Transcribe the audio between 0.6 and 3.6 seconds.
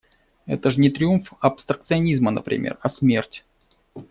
ж не триумф абстракционизма, например, а смерть…